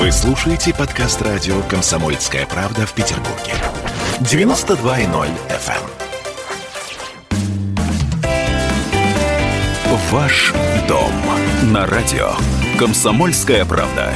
Вы 0.00 0.10
слушаете 0.12 0.72
подкаст 0.72 1.20
радио 1.20 1.60
«Комсомольская 1.68 2.46
правда» 2.46 2.86
в 2.86 2.94
Петербурге. 2.94 3.52
92.0 4.20 5.28
FM. 5.50 5.74
эм. 9.84 9.98
Ваш 10.10 10.54
дом 10.88 11.12
на 11.64 11.84
радио 11.86 12.30
«Комсомольская 12.78 13.66
правда». 13.66 14.14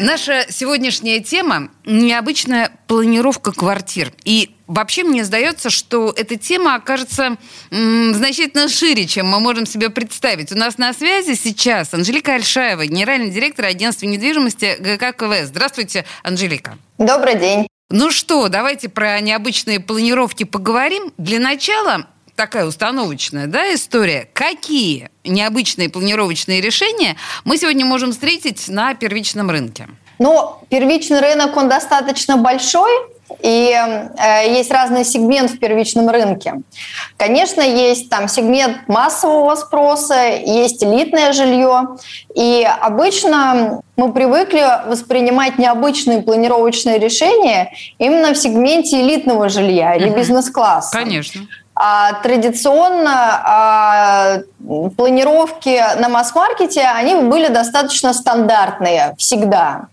Наша 0.00 0.46
сегодняшняя 0.48 1.20
тема– 1.20 1.70
необычная 1.86 2.73
планировка 2.94 3.50
квартир. 3.50 4.12
И 4.22 4.54
вообще 4.68 5.02
мне 5.02 5.24
сдается, 5.24 5.68
что 5.68 6.14
эта 6.16 6.36
тема 6.36 6.76
окажется 6.76 7.36
м, 7.72 8.14
значительно 8.14 8.68
шире, 8.68 9.08
чем 9.08 9.26
мы 9.26 9.40
можем 9.40 9.66
себе 9.66 9.90
представить. 9.90 10.52
У 10.52 10.56
нас 10.56 10.78
на 10.78 10.92
связи 10.92 11.34
сейчас 11.34 11.92
Анжелика 11.92 12.34
Альшаева, 12.34 12.86
генеральный 12.86 13.30
директор 13.30 13.64
агентства 13.64 14.06
недвижимости 14.06 14.76
ГК 14.78 15.10
КВС. 15.10 15.48
Здравствуйте, 15.48 16.04
Анжелика. 16.22 16.78
Добрый 16.98 17.34
день. 17.34 17.66
Ну 17.90 18.12
что, 18.12 18.48
давайте 18.48 18.88
про 18.88 19.18
необычные 19.18 19.80
планировки 19.80 20.44
поговорим. 20.44 21.12
Для 21.18 21.40
начала 21.40 22.06
такая 22.36 22.64
установочная 22.64 23.48
да, 23.48 23.74
история. 23.74 24.28
Какие 24.32 25.10
необычные 25.24 25.88
планировочные 25.88 26.60
решения 26.60 27.16
мы 27.44 27.58
сегодня 27.58 27.84
можем 27.84 28.12
встретить 28.12 28.68
на 28.68 28.94
первичном 28.94 29.50
рынке? 29.50 29.88
Ну, 30.18 30.56
первичный 30.68 31.20
рынок, 31.20 31.56
он 31.56 31.68
достаточно 31.68 32.36
большой, 32.36 32.90
и 33.40 33.72
э, 33.72 34.54
есть 34.54 34.70
разный 34.70 35.04
сегмент 35.04 35.50
в 35.50 35.58
первичном 35.58 36.08
рынке. 36.08 36.62
Конечно, 37.16 37.62
есть 37.62 38.10
там 38.10 38.28
сегмент 38.28 38.88
массового 38.88 39.54
спроса, 39.54 40.26
есть 40.44 40.84
элитное 40.84 41.32
жилье. 41.32 41.96
И 42.34 42.66
обычно 42.80 43.82
мы 43.96 44.12
привыкли 44.12 44.64
воспринимать 44.86 45.58
необычные 45.58 46.22
планировочные 46.22 46.98
решения 46.98 47.72
именно 47.98 48.34
в 48.34 48.36
сегменте 48.36 49.00
элитного 49.00 49.48
жилья 49.48 49.94
или 49.94 50.10
бизнес-класса. 50.10 50.96
Конечно. 50.96 51.42
А, 51.76 52.12
традиционно 52.22 53.42
а, 53.44 54.38
планировки 54.96 55.82
на 55.98 56.08
масс-маркете, 56.08 56.82
они 56.82 57.16
были 57.16 57.48
достаточно 57.48 58.12
стандартные 58.12 59.14
всегда. 59.18 59.88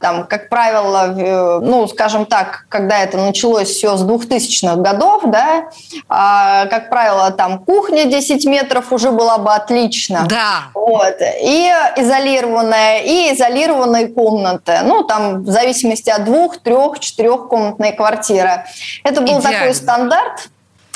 Там, 0.00 0.26
как 0.26 0.48
правило, 0.48 1.60
ну, 1.60 1.86
скажем 1.86 2.24
так, 2.24 2.64
когда 2.70 3.00
это 3.00 3.18
началось 3.18 3.68
все 3.68 3.96
с 3.96 4.02
2000-х 4.02 4.76
годов, 4.76 5.22
да, 5.26 5.64
а, 6.08 6.64
как 6.66 6.88
правило, 6.88 7.30
там 7.30 7.58
кухня 7.58 8.06
10 8.06 8.46
метров 8.46 8.92
уже 8.92 9.10
была 9.10 9.36
бы 9.36 9.52
отлично. 9.52 10.26
Да. 10.26 10.70
Вот. 10.74 11.16
И 11.42 11.70
изолированная, 11.98 13.00
и 13.00 13.34
изолированные 13.34 14.08
комнаты. 14.08 14.80
Ну, 14.84 15.02
там, 15.04 15.42
в 15.42 15.50
зависимости 15.50 16.08
от 16.08 16.24
двух, 16.24 16.58
трех, 16.58 16.98
четырехкомнатной 16.98 17.92
квартиры. 17.92 18.64
Это 19.04 19.20
был 19.20 19.38
Идеально. 19.38 19.50
такой 19.50 19.74
стандарт. 19.74 20.48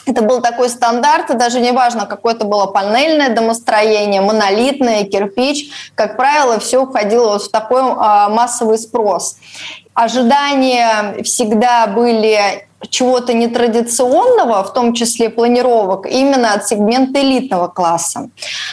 Это 0.06 0.22
был 0.22 0.42
такой 0.42 0.68
стандарт, 0.68 1.30
и 1.30 1.34
даже 1.34 1.60
неважно, 1.60 2.06
какое 2.06 2.34
это 2.34 2.44
было 2.44 2.66
панельное 2.66 3.30
домостроение, 3.30 4.20
монолитное, 4.20 5.04
кирпич, 5.04 5.70
как 5.94 6.16
правило, 6.16 6.58
все 6.58 6.84
входило 6.84 7.32
вот 7.32 7.42
в 7.44 7.50
такой 7.50 7.82
э, 7.82 8.28
массовый 8.28 8.78
спрос. 8.78 9.36
Ожидания 9.94 11.22
всегда 11.22 11.86
были 11.86 12.66
чего-то 12.90 13.32
нетрадиционного, 13.32 14.62
в 14.64 14.72
том 14.72 14.94
числе 14.94 15.30
планировок, 15.30 16.06
именно 16.06 16.54
от 16.54 16.66
сегмента 16.66 17.20
элитного 17.20 17.68
класса. 17.68 18.30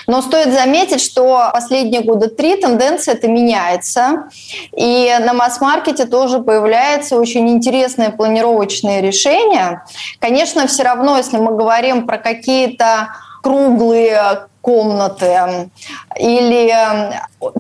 Но 0.08 0.22
стоит 0.22 0.53
заметить, 0.53 1.02
что 1.02 1.50
последние 1.53 2.02
года 2.02 2.28
три 2.28 2.56
тенденция 2.56 3.16
это 3.16 3.28
меняется. 3.28 4.30
И 4.76 5.16
на 5.20 5.34
масс-маркете 5.34 6.06
тоже 6.06 6.40
появляются 6.40 7.18
очень 7.18 7.50
интересные 7.50 8.09
планировочные 8.09 9.02
решения. 9.02 9.84
Конечно, 10.20 10.68
все 10.68 10.84
равно, 10.84 11.18
если 11.18 11.38
мы 11.38 11.56
говорим 11.56 12.06
про 12.06 12.18
какие-то 12.18 13.09
круглые 13.41 14.47
комнаты 14.61 15.69
или 16.17 16.73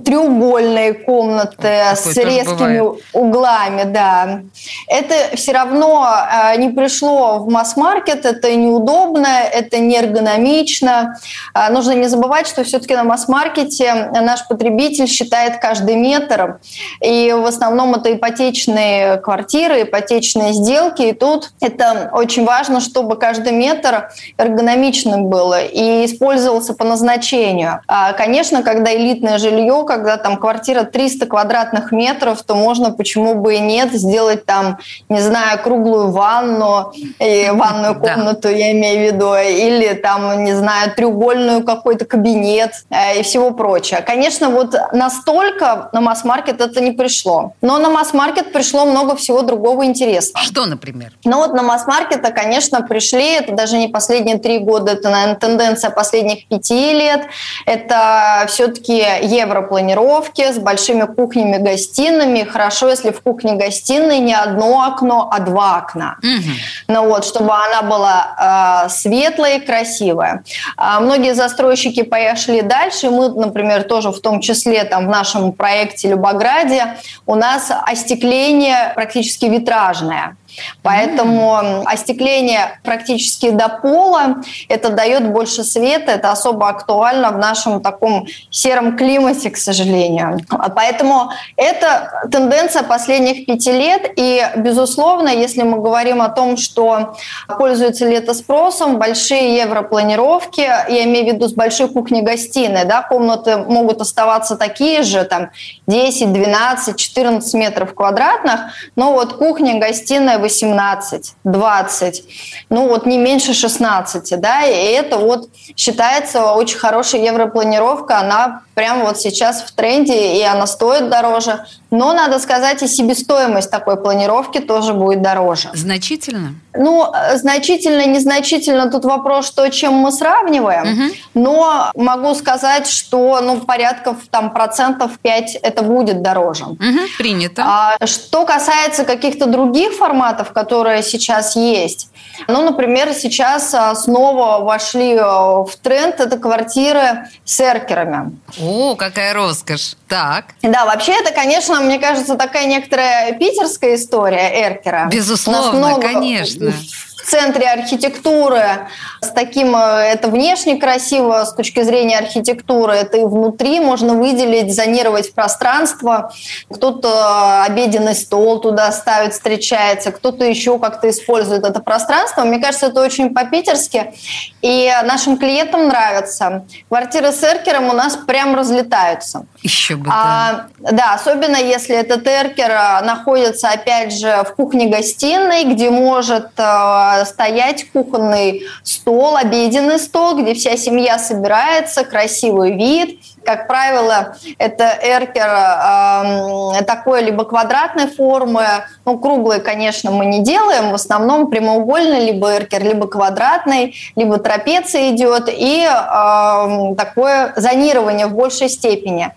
треугольные 0.05 0.93
комнаты 0.93 1.57
Такое 1.57 1.95
с 1.95 2.17
резкими 2.17 2.79
бывает. 2.79 3.03
углами, 3.13 3.83
да. 3.83 4.41
Это 4.87 5.35
все 5.35 5.53
равно 5.53 6.07
э, 6.07 6.57
не 6.57 6.69
пришло 6.69 7.39
в 7.39 7.49
масс-маркет, 7.49 8.25
это 8.25 8.55
неудобно, 8.55 9.27
это 9.27 9.79
не 9.79 9.97
эргономично. 9.97 11.17
Э, 11.55 11.71
нужно 11.71 11.93
не 11.93 12.07
забывать, 12.07 12.47
что 12.47 12.63
все-таки 12.63 12.95
на 12.95 13.03
масс-маркете 13.03 14.11
наш 14.13 14.47
потребитель 14.47 15.07
считает 15.07 15.57
каждый 15.59 15.95
метр, 15.95 16.59
и 17.03 17.33
в 17.35 17.45
основном 17.45 17.95
это 17.95 18.13
ипотечные 18.13 19.17
квартиры, 19.17 19.83
ипотечные 19.83 20.53
сделки, 20.53 21.01
и 21.01 21.13
тут 21.13 21.51
это 21.59 22.11
очень 22.13 22.45
важно, 22.45 22.81
чтобы 22.81 23.15
каждый 23.15 23.53
метр 23.53 24.11
эргономичным 24.37 25.25
был 25.25 25.53
и 25.53 26.05
использовался 26.05 26.73
по 26.73 26.90
назначению. 26.91 27.81
А, 27.87 28.13
конечно, 28.13 28.63
когда 28.63 28.93
элитное 28.93 29.37
жилье, 29.37 29.83
когда 29.87 30.17
там 30.17 30.37
квартира 30.37 30.83
300 30.83 31.25
квадратных 31.25 31.91
метров, 31.91 32.41
то 32.43 32.55
можно, 32.55 32.91
почему 32.91 33.35
бы 33.35 33.55
и 33.55 33.59
нет, 33.59 33.93
сделать 33.93 34.45
там, 34.45 34.77
не 35.09 35.21
знаю, 35.21 35.59
круглую 35.59 36.11
ванну, 36.11 36.93
и 37.19 37.49
ванную 37.53 37.95
комнату, 37.95 38.49
я 38.49 38.71
имею 38.71 38.99
в 38.99 39.13
виду, 39.13 39.33
или 39.35 39.93
там, 39.93 40.43
не 40.43 40.53
знаю, 40.53 40.93
треугольную 40.95 41.63
какой-то 41.63 42.05
кабинет 42.05 42.71
э, 42.89 43.19
и 43.19 43.23
всего 43.23 43.51
прочее. 43.51 44.01
Конечно, 44.01 44.49
вот 44.49 44.75
настолько 44.91 45.89
на 45.93 46.01
масс-маркет 46.01 46.61
это 46.61 46.81
не 46.81 46.91
пришло. 46.91 47.53
Но 47.61 47.77
на 47.79 47.89
масс-маркет 47.89 48.51
пришло 48.51 48.85
много 48.85 49.15
всего 49.15 49.41
другого 49.41 49.85
интересного. 49.85 50.45
Что, 50.45 50.65
например? 50.65 51.13
Ну 51.23 51.37
вот 51.37 51.53
на 51.53 51.63
масс-маркета, 51.63 52.31
конечно, 52.31 52.81
пришли, 52.81 53.33
это 53.35 53.53
даже 53.53 53.77
не 53.77 53.87
последние 53.87 54.37
три 54.37 54.59
года, 54.59 54.93
это, 54.93 55.09
наверное, 55.09 55.35
тенденция 55.35 55.89
последних 55.91 56.47
пяти 56.47 56.80
лет. 56.81 57.27
Это 57.65 58.45
все-таки 58.47 58.97
европланировки 59.21 60.51
с 60.51 60.57
большими 60.57 61.03
кухнями-гостиными. 61.03 62.43
Хорошо, 62.43 62.89
если 62.89 63.11
в 63.11 63.21
кухне-гостиной 63.21 64.19
не 64.19 64.33
одно 64.33 64.83
окно, 64.83 65.29
а 65.31 65.39
два 65.39 65.77
окна. 65.77 66.17
Угу. 66.19 66.51
Ну 66.87 67.07
вот, 67.07 67.25
чтобы 67.25 67.51
она 67.53 67.81
была 67.81 68.85
э, 68.85 68.89
светлая 68.89 69.57
и 69.57 69.65
красивая. 69.65 70.43
А 70.77 70.99
многие 70.99 71.33
застройщики 71.33 72.03
пошли 72.03 72.61
дальше. 72.61 73.09
Мы, 73.09 73.29
например, 73.29 73.83
тоже 73.83 74.11
в 74.11 74.19
том 74.19 74.41
числе 74.41 74.83
там 74.83 75.07
в 75.07 75.09
нашем 75.09 75.51
проекте 75.51 76.09
Любограде 76.09 76.97
у 77.25 77.35
нас 77.35 77.71
остекление 77.71 78.91
практически 78.95 79.45
витражное. 79.45 80.35
Поэтому 80.83 81.83
остекление 81.85 82.79
практически 82.83 83.51
до 83.51 83.69
пола, 83.69 84.37
это 84.69 84.89
дает 84.89 85.31
больше 85.31 85.63
света, 85.63 86.11
это 86.11 86.31
особо 86.31 86.67
актуально 86.69 87.31
в 87.31 87.37
нашем 87.37 87.81
таком 87.81 88.27
сером 88.49 88.97
климате, 88.97 89.49
к 89.49 89.57
сожалению. 89.57 90.39
Поэтому 90.75 91.31
это 91.55 92.27
тенденция 92.31 92.83
последних 92.83 93.45
пяти 93.45 93.71
лет, 93.71 94.11
и, 94.15 94.43
безусловно, 94.57 95.29
если 95.29 95.63
мы 95.63 95.79
говорим 95.79 96.21
о 96.21 96.29
том, 96.29 96.57
что 96.57 97.15
пользуется 97.47 98.07
ли 98.07 98.15
это 98.15 98.33
спросом, 98.33 98.97
большие 98.97 99.57
европланировки, 99.57 100.61
я 100.61 101.03
имею 101.05 101.25
в 101.25 101.35
виду 101.35 101.47
с 101.47 101.53
большой 101.53 101.89
кухней-гостиной, 101.89 102.85
да, 102.85 103.01
комнаты 103.01 103.57
могут 103.57 104.01
оставаться 104.01 104.55
такие 104.55 105.03
же, 105.03 105.23
там, 105.23 105.49
10, 105.87 106.33
12, 106.33 106.97
14 106.97 107.53
метров 107.53 107.93
квадратных, 107.93 108.61
но 108.95 109.13
вот 109.13 109.33
кухня-гостиная 109.33 110.39
18, 110.41 111.35
20, 111.43 112.23
ну 112.69 112.87
вот 112.87 113.05
не 113.05 113.17
меньше 113.17 113.53
16, 113.53 114.39
да, 114.39 114.63
и 114.65 114.73
это 114.73 115.17
вот 115.17 115.49
считается 115.75 116.51
очень 116.53 116.77
хорошая 116.77 117.21
европланировка, 117.21 118.19
она 118.19 118.63
прямо 118.81 119.05
вот 119.05 119.19
сейчас 119.19 119.61
в 119.61 119.73
тренде, 119.73 120.39
и 120.39 120.41
она 120.41 120.65
стоит 120.65 121.07
дороже, 121.07 121.65
но 121.91 122.13
надо 122.13 122.39
сказать, 122.39 122.81
и 122.81 122.87
себестоимость 122.87 123.69
такой 123.69 123.95
планировки 123.95 124.57
тоже 124.57 124.93
будет 124.95 125.21
дороже. 125.21 125.69
Значительно? 125.73 126.55
Ну, 126.73 127.05
значительно, 127.35 128.07
незначительно, 128.07 128.89
тут 128.89 129.05
вопрос, 129.05 129.45
что 129.45 129.69
чем 129.69 129.93
мы 129.93 130.11
сравниваем, 130.11 130.93
угу. 130.93 131.13
но 131.35 131.91
могу 131.93 132.33
сказать, 132.33 132.87
что 132.87 133.39
ну, 133.41 133.59
порядка 133.59 134.15
там, 134.31 134.51
процентов 134.51 135.19
5 135.21 135.55
это 135.61 135.83
будет 135.83 136.23
дороже. 136.23 136.63
Угу, 136.63 136.79
принято. 137.19 137.63
А, 137.63 138.07
что 138.07 138.45
касается 138.45 139.03
каких-то 139.03 139.45
других 139.45 139.91
форматов, 139.93 140.53
которые 140.53 141.03
сейчас 141.03 141.55
есть, 141.55 142.09
ну, 142.47 142.63
например, 142.63 143.13
сейчас 143.13 143.73
а, 143.73 143.93
снова 143.95 144.63
вошли 144.63 145.17
а, 145.17 145.63
в 145.63 145.75
тренд 145.75 146.19
это 146.19 146.37
квартиры 146.37 147.27
с 147.45 147.59
эркерами. 147.59 148.37
О, 148.59 148.70
какая 148.97 149.33
роскошь. 149.33 149.95
Так. 150.07 150.45
Да, 150.61 150.85
вообще 150.85 151.13
это, 151.13 151.31
конечно, 151.31 151.79
мне 151.81 151.99
кажется, 151.99 152.35
такая 152.35 152.65
некоторая 152.65 153.33
питерская 153.33 153.95
история 153.95 154.51
эркера. 154.63 155.07
Безусловно, 155.11 155.77
много, 155.77 156.01
конечно. 156.01 156.73
В 157.21 157.29
центре 157.29 157.67
архитектуры 157.67 158.87
с 159.21 159.29
таким, 159.29 159.75
э, 159.75 159.79
это 159.79 160.27
внешне 160.27 160.77
красиво 160.77 161.43
с 161.45 161.53
точки 161.53 161.81
зрения 161.83 162.17
архитектуры, 162.17 162.93
это 162.93 163.17
и 163.17 163.23
внутри 163.23 163.79
можно 163.79 164.13
выделить, 164.13 164.73
зонировать 164.73 165.33
пространство. 165.33 166.31
Кто-то 166.71 167.63
обеденный 167.63 168.15
стол 168.15 168.59
туда 168.59 168.91
ставит, 168.91 169.33
встречается, 169.33 170.11
кто-то 170.11 170.45
еще 170.45 170.79
как-то 170.79 171.09
использует 171.09 171.63
это 171.63 171.79
пространство. 171.79 172.43
Мне 172.43 172.59
кажется, 172.59 172.87
это 172.87 173.01
очень 173.01 173.33
по-питерски. 173.33 174.13
И 174.61 174.91
нашим 175.03 175.37
клиентам 175.37 175.87
нравится. 175.87 176.65
Квартиры 176.89 177.31
с 177.31 177.43
эркером 177.43 177.89
у 177.89 177.93
нас 177.93 178.15
прям 178.15 178.55
разлетаются. 178.55 179.45
Еще 179.61 179.95
бы, 179.95 180.05
да. 180.05 180.11
А, 180.13 180.91
да, 180.91 181.13
особенно 181.13 181.57
если 181.57 181.95
этот 181.95 182.25
эркер 182.25 182.71
а, 182.71 183.01
находится, 183.01 183.69
опять 183.69 184.13
же, 184.13 184.43
в 184.47 184.55
кухне-гостиной, 184.55 185.65
где 185.65 185.89
может 185.89 186.49
э, 186.57 187.10
стоять 187.25 187.89
кухонный 187.91 188.63
стол, 188.83 189.35
обеденный 189.35 189.99
стол, 189.99 190.41
где 190.41 190.53
вся 190.53 190.77
семья 190.77 191.17
собирается, 191.19 192.03
красивый 192.03 192.75
вид– 192.75 193.19
как 193.43 193.67
правило, 193.67 194.35
это 194.57 194.97
эркер 195.01 196.79
э, 196.79 196.83
такой 196.83 197.23
либо 197.23 197.43
квадратной 197.43 198.07
формы, 198.07 198.63
ну, 199.05 199.17
круглый, 199.17 199.59
конечно, 199.59 200.11
мы 200.11 200.25
не 200.25 200.43
делаем, 200.43 200.91
в 200.91 200.95
основном 200.95 201.49
прямоугольный, 201.49 202.25
либо 202.25 202.55
эркер, 202.55 202.83
либо 202.83 203.07
квадратный, 203.07 203.95
либо 204.15 204.37
трапеция 204.37 205.11
идет, 205.11 205.49
и 205.49 205.87
э, 205.87 206.95
такое 206.95 207.53
зонирование 207.55 208.27
в 208.27 208.33
большей 208.33 208.69
степени. 208.69 209.31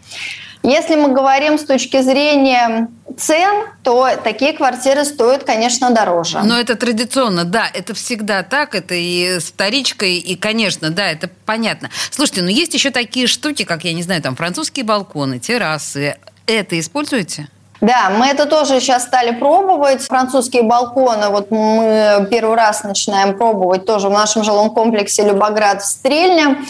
Если 0.63 0.97
мы 0.97 1.09
говорим 1.09 1.59
с 1.59 1.65
точки 1.65 2.01
зрения 2.01 2.89
цен, 3.19 3.67
то 3.83 4.09
такие 4.23 4.53
квартиры 4.53 5.05
стоят, 5.05 5.45
конечно, 5.45 5.91
дороже. 5.91 6.41
Но 6.43 6.59
это 6.59 6.77
традиционно, 6.77 7.45
да, 7.45 7.67
это 7.73 7.95
всегда 7.95 8.43
так, 8.43 8.75
это 8.75 8.95
и 8.95 9.39
вторичка, 9.39 10.07
и, 10.07 10.37
конечно, 10.37 10.91
да, 10.91 11.11
это 11.11 11.29
понятно. 11.47 11.91
Слушайте, 12.11 12.43
но 12.43 12.51
есть 12.51 12.75
еще 12.75 12.91
такие 12.91 13.27
штуки, 13.27 13.65
как, 13.65 13.85
я 13.85 13.93
не 13.93 14.03
знаю, 14.03 14.23
там 14.23 14.37
французские 14.37 14.85
балконы, 14.85 15.39
террасы. 15.39 16.17
Это 16.47 16.79
используете? 16.79 17.49
Да, 17.81 18.09
мы 18.09 18.27
это 18.27 18.47
тоже 18.47 18.81
сейчас 18.81 19.03
стали 19.03 19.33
пробовать. 19.39 20.01
Французские 20.03 20.63
балконы, 20.63 21.29
вот 21.29 21.51
мы 21.51 22.27
первый 22.31 22.57
раз 22.57 22.83
начинаем 22.83 23.37
пробовать 23.37 23.85
тоже 23.85 24.09
в 24.09 24.13
нашем 24.13 24.43
жилом 24.43 24.71
комплексе 24.71 25.25
Любоград 25.25 25.83
в 25.83 25.87
Стрельне. 25.87 26.65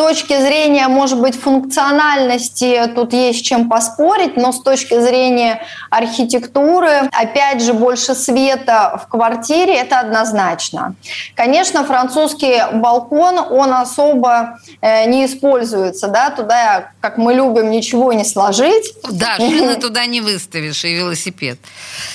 С 0.00 0.02
точки 0.02 0.40
зрения, 0.40 0.88
может 0.88 1.20
быть, 1.20 1.38
функциональности 1.38 2.90
тут 2.94 3.12
есть 3.12 3.44
чем 3.44 3.68
поспорить, 3.68 4.34
но 4.34 4.50
с 4.50 4.62
точки 4.62 4.98
зрения 4.98 5.60
архитектуры, 5.90 7.10
опять 7.12 7.62
же, 7.62 7.74
больше 7.74 8.14
света 8.14 8.98
в 9.04 9.10
квартире, 9.10 9.74
это 9.74 10.00
однозначно. 10.00 10.94
Конечно, 11.34 11.84
французский 11.84 12.62
балкон, 12.72 13.40
он 13.40 13.74
особо 13.74 14.58
э, 14.80 15.04
не 15.04 15.26
используется, 15.26 16.08
да, 16.08 16.30
туда, 16.30 16.92
как 17.02 17.18
мы 17.18 17.34
любим, 17.34 17.70
ничего 17.70 18.14
не 18.14 18.24
сложить. 18.24 18.94
Да, 19.10 19.36
шины 19.36 19.74
туда 19.80 20.06
не 20.06 20.22
вы 20.22 20.32
выставишь 20.32 20.82
и 20.82 20.94
велосипед. 20.94 21.58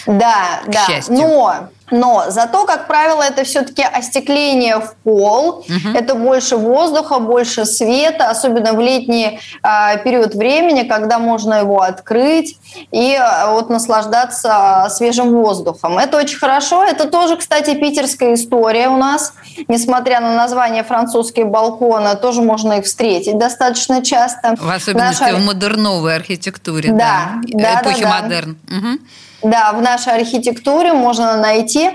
Да, 0.07 0.61
да. 0.65 0.87
Счастью. 0.87 1.17
Но 1.17 1.69
но 1.91 2.25
зато, 2.29 2.65
как 2.65 2.87
правило, 2.87 3.21
это 3.21 3.43
все-таки 3.43 3.83
остекление 3.83 4.79
в 4.79 4.95
пол, 5.03 5.59
угу. 5.59 5.89
это 5.93 6.15
больше 6.15 6.57
воздуха, 6.57 7.19
больше 7.19 7.65
света, 7.65 8.29
особенно 8.29 8.73
в 8.73 8.79
летний 8.79 9.39
э, 9.63 10.03
период 10.03 10.33
времени, 10.33 10.83
когда 10.83 11.19
можно 11.19 11.55
его 11.55 11.81
открыть 11.81 12.57
и 12.91 13.13
э, 13.13 13.51
вот 13.51 13.69
наслаждаться 13.69 14.87
свежим 14.89 15.31
воздухом. 15.31 15.99
Это 15.99 16.17
очень 16.17 16.37
хорошо. 16.37 16.83
Это 16.83 17.07
тоже, 17.07 17.37
кстати, 17.37 17.75
питерская 17.75 18.33
история 18.33 18.89
у 18.89 18.97
нас. 18.97 19.33
Несмотря 19.67 20.19
на 20.21 20.35
название 20.35 20.83
французские 20.83 21.45
балконы, 21.45 22.15
тоже 22.15 22.41
можно 22.41 22.73
их 22.73 22.85
встретить 22.85 23.37
достаточно 23.37 24.03
часто. 24.03 24.55
В 24.57 24.69
особенности 24.69 25.21
Наша... 25.21 25.35
в 25.35 25.45
модерновой 25.45 26.15
архитектуре, 26.15 26.91
да, 26.91 27.41
да, 27.43 27.81
эпохи 27.81 28.01
да, 28.01 28.09
да. 28.09 28.21
модерн. 28.21 28.57
Угу. 28.69 28.99
Да, 29.45 29.73
в 29.73 29.81
нашей 29.81 30.13
архитектуре 30.13 30.93
можно 30.93 31.37
найти. 31.37 31.91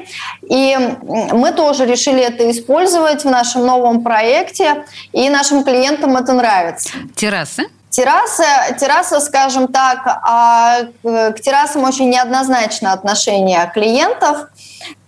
И 0.49 0.77
мы 1.03 1.51
тоже 1.51 1.85
решили 1.85 2.23
это 2.23 2.49
использовать 2.51 3.25
в 3.25 3.31
нашем 3.31 3.67
новом 3.67 4.03
проекте, 4.03 4.85
и 5.13 5.29
нашим 5.29 5.65
клиентам 5.65 6.17
это 6.17 6.33
нравится. 6.33 6.91
Террасы? 7.17 7.65
Террасы, 7.91 8.45
терраса, 8.79 9.19
скажем 9.19 9.67
так, 9.67 10.07
а 10.07 10.83
к 11.03 11.41
террасам 11.43 11.83
очень 11.83 12.09
неоднозначно 12.09 12.93
отношение 12.93 13.69
клиентов. 13.75 14.47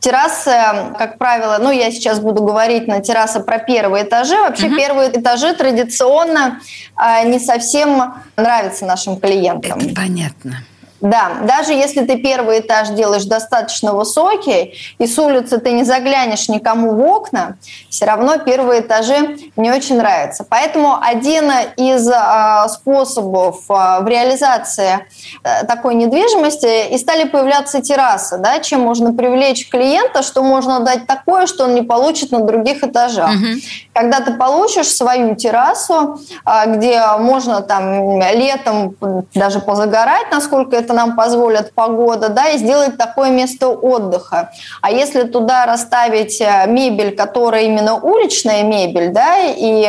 Террасы, 0.00 0.50
как 0.98 1.16
правило, 1.16 1.58
ну 1.60 1.70
я 1.70 1.92
сейчас 1.92 2.18
буду 2.18 2.42
говорить 2.42 2.88
на 2.88 3.00
террасы 3.00 3.38
про 3.38 3.58
первые 3.58 4.02
этажи. 4.02 4.34
Вообще 4.34 4.66
угу. 4.66 4.76
первые 4.76 5.10
этажи 5.10 5.54
традиционно 5.54 6.60
а, 6.96 7.22
не 7.22 7.38
совсем 7.38 8.14
нравятся 8.36 8.84
нашим 8.84 9.20
клиентам. 9.20 9.78
Это 9.78 9.94
понятно. 9.94 10.64
Да, 11.02 11.32
даже 11.42 11.72
если 11.72 12.04
ты 12.04 12.16
первый 12.16 12.60
этаж 12.60 12.90
делаешь 12.90 13.24
достаточно 13.24 13.92
высокий, 13.92 14.74
и 14.98 15.06
с 15.06 15.18
улицы 15.18 15.58
ты 15.58 15.72
не 15.72 15.82
заглянешь 15.82 16.48
никому 16.48 16.94
в 16.94 17.00
окна, 17.04 17.56
все 17.90 18.04
равно 18.04 18.38
первые 18.38 18.82
этажи 18.82 19.36
не 19.56 19.72
очень 19.72 19.96
нравятся. 19.96 20.46
Поэтому 20.48 20.96
один 21.02 21.50
из 21.76 22.08
э, 22.08 22.68
способов 22.68 23.64
э, 23.68 23.72
в 24.00 24.06
реализации 24.06 25.04
э, 25.42 25.64
такой 25.66 25.96
недвижимости 25.96 26.92
и 26.94 26.98
стали 26.98 27.24
появляться 27.24 27.82
террасы, 27.82 28.38
да, 28.38 28.60
чем 28.60 28.82
можно 28.82 29.12
привлечь 29.12 29.68
клиента, 29.68 30.22
что 30.22 30.44
можно 30.44 30.80
дать 30.80 31.08
такое, 31.08 31.48
что 31.48 31.64
он 31.64 31.74
не 31.74 31.82
получит 31.82 32.30
на 32.30 32.44
других 32.44 32.84
этажах. 32.84 33.30
Угу. 33.30 33.60
Когда 33.92 34.20
ты 34.20 34.34
получишь 34.34 34.86
свою 34.86 35.34
террасу, 35.34 36.20
э, 36.46 36.76
где 36.76 37.04
можно 37.18 37.60
там 37.60 38.20
летом 38.20 38.94
даже 39.34 39.58
позагорать, 39.58 40.30
насколько 40.30 40.76
это 40.76 40.91
нам 40.92 41.16
позволит 41.16 41.72
погода, 41.72 42.28
да, 42.28 42.50
и 42.50 42.58
сделать 42.58 42.96
такое 42.96 43.30
место 43.30 43.68
отдыха. 43.68 44.50
А 44.80 44.90
если 44.90 45.22
туда 45.22 45.66
расставить 45.66 46.40
э, 46.40 46.64
мебель, 46.66 47.14
которая 47.16 47.62
именно 47.62 47.96
уличная 47.96 48.62
мебель, 48.62 49.10
да, 49.10 49.38
и 49.38 49.86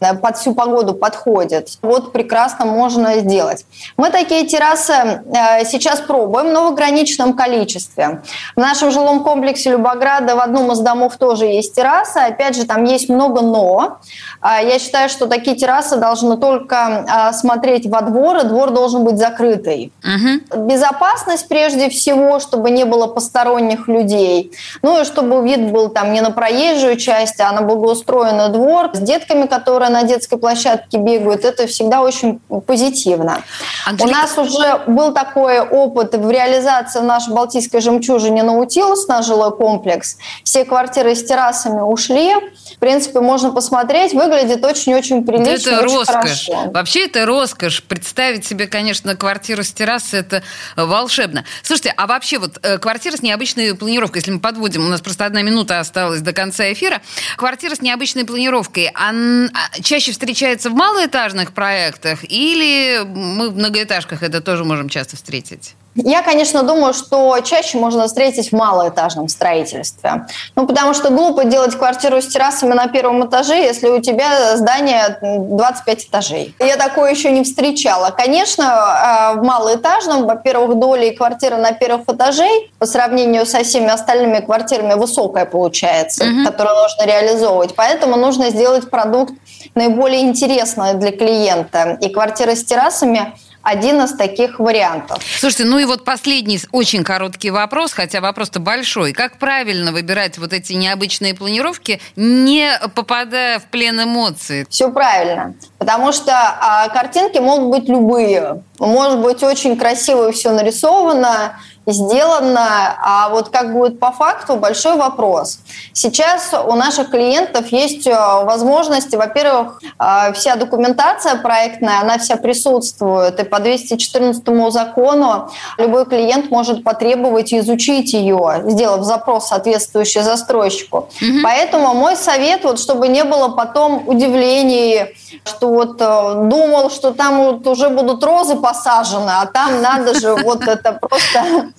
э, 0.00 0.14
под 0.14 0.36
всю 0.36 0.54
погоду 0.54 0.94
подходит, 0.94 1.68
вот 1.82 2.12
прекрасно 2.12 2.64
можно 2.64 3.18
сделать. 3.18 3.64
Мы 3.96 4.10
такие 4.10 4.46
террасы 4.46 4.92
э, 4.92 5.64
сейчас 5.64 6.00
пробуем, 6.00 6.52
но 6.52 6.64
в 6.68 6.72
ограниченном 6.72 7.34
количестве. 7.34 8.22
В 8.54 8.60
нашем 8.60 8.90
жилом 8.90 9.22
комплексе 9.22 9.70
Любограда 9.70 10.36
в 10.36 10.40
одном 10.40 10.72
из 10.72 10.80
домов 10.80 11.16
тоже 11.16 11.46
есть 11.46 11.74
терраса. 11.74 12.26
Опять 12.26 12.56
же, 12.56 12.64
там 12.66 12.84
есть 12.84 13.08
много 13.08 13.40
«но». 13.40 13.98
Я 14.42 14.78
считаю, 14.78 15.08
что 15.08 15.26
такие 15.26 15.56
террасы 15.56 15.96
должны 15.96 16.36
только 16.36 17.32
смотреть 17.32 17.86
во 17.86 18.00
двор, 18.02 18.38
и 18.38 18.44
двор 18.44 18.70
должен 18.70 19.04
быть 19.04 19.18
закрытый. 19.18 19.92
Угу. 20.02 20.35
Безопасность 20.54 21.48
прежде 21.48 21.88
всего, 21.88 22.40
чтобы 22.40 22.70
не 22.70 22.84
было 22.84 23.06
посторонних 23.06 23.88
людей. 23.88 24.52
Ну 24.82 25.00
и 25.00 25.04
чтобы 25.04 25.42
вид 25.42 25.70
был 25.70 25.88
там 25.88 26.12
не 26.12 26.20
на 26.20 26.30
проезжую 26.30 26.96
часть, 26.96 27.40
а 27.40 27.52
на 27.52 27.62
благоустроенный 27.62 28.48
двор 28.48 28.90
с 28.92 28.98
детками, 28.98 29.46
которые 29.46 29.90
на 29.90 30.02
детской 30.02 30.38
площадке 30.38 30.98
бегают. 30.98 31.44
Это 31.44 31.66
всегда 31.66 32.02
очень 32.02 32.40
позитивно. 32.66 33.42
Анжелика... 33.86 34.08
У 34.08 34.20
нас 34.20 34.38
уже 34.38 34.80
был 34.86 35.12
такой 35.12 35.60
опыт 35.60 36.14
в 36.14 36.30
реализации 36.30 37.00
нашей 37.00 37.32
Балтийской 37.32 37.80
жемчужине 37.80 38.42
Наутилус, 38.42 39.08
наш 39.08 39.26
жилой 39.26 39.54
комплекс. 39.56 40.16
Все 40.44 40.64
квартиры 40.64 41.14
с 41.14 41.24
террасами 41.24 41.80
ушли. 41.80 42.34
В 42.74 42.78
принципе, 42.78 43.20
можно 43.20 43.52
посмотреть. 43.52 44.12
Выглядит 44.12 44.64
очень-очень 44.64 45.24
прилично. 45.24 45.72
Да 45.72 45.76
это 45.76 45.82
роскошь. 45.82 46.06
Хорошо. 46.06 46.70
Вообще 46.72 47.06
это 47.06 47.26
роскошь. 47.26 47.82
Представить 47.82 48.44
себе, 48.44 48.66
конечно, 48.66 49.16
квартиру 49.16 49.62
с 49.62 49.72
террасой, 49.72 50.22
это 50.26 50.42
волшебно. 50.76 51.44
Слушайте, 51.62 51.94
а 51.96 52.06
вообще 52.06 52.38
вот 52.38 52.58
э, 52.62 52.78
квартира 52.78 53.16
с 53.16 53.22
необычной 53.22 53.74
планировкой, 53.74 54.20
если 54.20 54.32
мы 54.32 54.40
подводим, 54.40 54.84
у 54.84 54.88
нас 54.88 55.00
просто 55.00 55.24
одна 55.24 55.42
минута 55.42 55.80
осталась 55.80 56.20
до 56.20 56.32
конца 56.32 56.72
эфира, 56.72 57.00
квартира 57.36 57.74
с 57.74 57.80
необычной 57.80 58.24
планировкой, 58.24 58.90
она 58.94 59.50
чаще 59.82 60.12
встречается 60.12 60.70
в 60.70 60.74
малоэтажных 60.74 61.52
проектах 61.52 62.20
или 62.22 63.02
мы 63.04 63.50
в 63.50 63.56
многоэтажках 63.56 64.22
это 64.22 64.40
тоже 64.40 64.64
можем 64.64 64.88
часто 64.88 65.16
встретить? 65.16 65.74
Я, 65.96 66.22
конечно, 66.22 66.62
думаю, 66.62 66.94
что 66.94 67.38
чаще 67.40 67.78
можно 67.78 68.06
встретить 68.06 68.50
в 68.50 68.52
малоэтажном 68.52 69.28
строительстве. 69.28 70.26
Ну, 70.54 70.66
потому 70.66 70.94
что 70.94 71.10
глупо 71.10 71.44
делать 71.44 71.74
квартиру 71.74 72.20
с 72.20 72.26
террасами 72.26 72.74
на 72.74 72.86
первом 72.86 73.26
этаже, 73.26 73.56
если 73.56 73.88
у 73.88 74.00
тебя 74.00 74.56
здание 74.56 75.18
25 75.22 76.04
этажей. 76.06 76.54
Я 76.58 76.76
такое 76.76 77.10
еще 77.10 77.30
не 77.30 77.44
встречала. 77.44 78.10
Конечно, 78.10 78.64
а, 78.68 79.34
в 79.34 79.42
малоэтажном, 79.42 80.26
во-первых, 80.26 80.78
доля 80.78 81.06
и 81.06 81.16
квартира 81.16 81.56
на 81.56 81.72
первых 81.72 82.08
этажей 82.08 82.70
по 82.78 82.86
сравнению 82.86 83.46
со 83.46 83.64
всеми 83.64 83.88
остальными 83.88 84.40
квартирами 84.40 84.94
высокая 84.94 85.46
получается, 85.46 86.24
mm-hmm. 86.24 86.44
которую 86.44 86.76
нужно 86.76 87.06
реализовывать. 87.06 87.74
Поэтому 87.74 88.16
нужно 88.16 88.50
сделать 88.50 88.90
продукт 88.90 89.32
наиболее 89.74 90.22
интересный 90.22 90.94
для 90.94 91.12
клиента. 91.12 91.98
И 92.00 92.08
квартира 92.08 92.54
с 92.54 92.64
террасами 92.64 93.34
один 93.66 94.00
из 94.00 94.12
таких 94.12 94.60
вариантов. 94.60 95.20
Слушайте, 95.40 95.64
ну 95.64 95.78
и 95.78 95.84
вот 95.84 96.04
последний 96.04 96.60
очень 96.70 97.02
короткий 97.02 97.50
вопрос, 97.50 97.92
хотя 97.92 98.20
вопрос-то 98.20 98.60
большой. 98.60 99.12
Как 99.12 99.38
правильно 99.38 99.90
выбирать 99.90 100.38
вот 100.38 100.52
эти 100.52 100.74
необычные 100.74 101.34
планировки, 101.34 102.00
не 102.14 102.70
попадая 102.94 103.58
в 103.58 103.64
плен 103.64 104.00
эмоций? 104.00 104.66
Все 104.70 104.92
правильно, 104.92 105.54
потому 105.78 106.12
что 106.12 106.32
а, 106.32 106.88
картинки 106.90 107.38
могут 107.38 107.80
быть 107.80 107.88
любые. 107.88 108.62
Может 108.78 109.18
быть 109.18 109.42
очень 109.42 109.76
красиво 109.76 110.30
все 110.30 110.52
нарисовано, 110.52 111.58
сделано, 111.92 112.96
а 113.00 113.28
вот 113.30 113.50
как 113.50 113.72
будет 113.72 114.00
по 114.00 114.10
факту, 114.10 114.56
большой 114.56 114.96
вопрос. 114.96 115.60
Сейчас 115.92 116.52
у 116.52 116.72
наших 116.74 117.10
клиентов 117.10 117.68
есть 117.68 118.06
э, 118.06 118.10
возможности, 118.10 119.16
во-первых, 119.16 119.80
э, 119.98 120.32
вся 120.32 120.56
документация 120.56 121.36
проектная, 121.36 122.00
она 122.00 122.18
вся 122.18 122.36
присутствует, 122.36 123.38
и 123.38 123.44
по 123.44 123.60
214 123.60 124.72
закону 124.72 125.48
любой 125.78 126.06
клиент 126.06 126.50
может 126.50 126.82
потребовать 126.82 127.54
изучить 127.54 128.12
ее, 128.12 128.62
сделав 128.66 129.04
запрос 129.04 129.48
соответствующий 129.48 130.22
застройщику. 130.22 131.08
Угу. 131.20 131.42
Поэтому 131.42 131.94
мой 131.94 132.16
совет, 132.16 132.64
вот, 132.64 132.80
чтобы 132.80 133.08
не 133.08 133.22
было 133.22 133.48
потом 133.48 134.08
удивлений, 134.08 135.14
что 135.44 135.68
вот 135.68 136.00
э, 136.00 136.48
думал, 136.48 136.90
что 136.90 137.12
там 137.12 137.38
вот 137.38 137.66
уже 137.66 137.90
будут 137.90 138.24
розы 138.24 138.56
посажены, 138.56 139.30
а 139.30 139.46
там 139.46 139.80
надо 139.82 140.18
же 140.18 140.34
вот 140.34 140.62
это 140.62 140.92
просто 140.92 141.70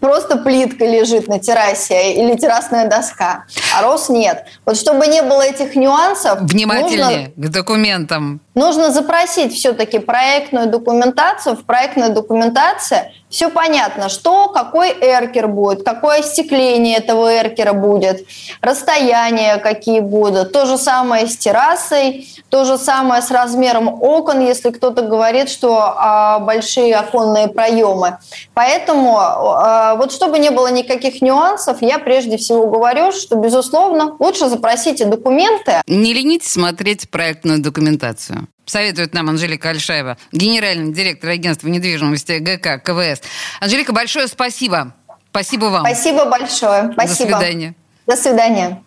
просто 0.00 0.36
плитка 0.38 0.84
лежит 0.84 1.28
на 1.28 1.38
террасе 1.38 2.14
или 2.14 2.36
террасная 2.36 2.88
доска, 2.88 3.44
а 3.74 3.82
роз 3.82 4.08
нет. 4.08 4.44
Вот 4.64 4.76
чтобы 4.76 5.06
не 5.06 5.22
было 5.22 5.42
этих 5.42 5.74
нюансов... 5.76 6.40
Внимательнее 6.42 7.32
нужно, 7.36 7.48
к 7.48 7.50
документам. 7.50 8.40
Нужно 8.58 8.90
запросить 8.90 9.54
все-таки 9.54 10.00
проектную 10.00 10.66
документацию. 10.66 11.54
В 11.54 11.62
проектной 11.62 12.08
документации 12.08 13.12
все 13.30 13.50
понятно, 13.50 14.08
что, 14.08 14.48
какой 14.48 14.90
эркер 14.90 15.46
будет, 15.46 15.84
какое 15.84 16.20
остекление 16.20 16.96
этого 16.96 17.32
эркера 17.32 17.72
будет, 17.72 18.26
расстояния 18.60 19.58
какие 19.58 20.00
будут. 20.00 20.50
То 20.50 20.66
же 20.66 20.76
самое 20.76 21.28
с 21.28 21.36
террасой, 21.36 22.26
то 22.48 22.64
же 22.64 22.78
самое 22.78 23.22
с 23.22 23.30
размером 23.30 24.02
окон, 24.02 24.40
если 24.40 24.70
кто-то 24.70 25.02
говорит, 25.02 25.50
что 25.50 25.94
а, 25.96 26.40
большие 26.40 26.96
оконные 26.96 27.46
проемы. 27.46 28.18
Поэтому 28.54 29.18
а, 29.18 29.94
вот 29.94 30.10
чтобы 30.10 30.40
не 30.40 30.50
было 30.50 30.68
никаких 30.72 31.22
нюансов, 31.22 31.80
я 31.80 32.00
прежде 32.00 32.38
всего 32.38 32.66
говорю, 32.66 33.12
что, 33.12 33.36
безусловно, 33.36 34.16
лучше 34.18 34.48
запросите 34.48 35.04
документы. 35.04 35.80
Не 35.86 36.12
ленитесь 36.12 36.50
смотреть 36.50 37.08
проектную 37.08 37.62
документацию 37.62 38.47
советует 38.66 39.14
нам 39.14 39.28
Анжелика 39.28 39.70
Альшаева, 39.70 40.16
генеральный 40.32 40.92
директор 40.92 41.30
агентства 41.30 41.68
недвижимости 41.68 42.38
ГК 42.38 42.78
КВС. 42.78 43.22
Анжелика, 43.60 43.92
большое 43.92 44.28
спасибо. 44.28 44.94
Спасибо 45.30 45.66
вам. 45.66 45.84
Спасибо 45.86 46.24
большое. 46.24 46.92
Спасибо. 46.92 47.30
До 47.30 47.36
свидания. 47.38 47.74
До 48.06 48.16
свидания. 48.16 48.82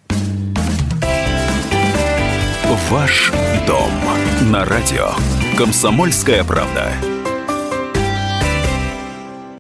Ваш 2.92 3.32
дом 3.66 3.90
на 4.52 4.66
радио. 4.66 5.12
Комсомольская 5.58 6.44
правда. 6.44 6.92